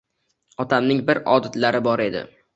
Otamning 0.65 1.03
bir 1.11 1.21
odatlari 1.35 1.85
bor 1.91 2.05
edi 2.09 2.27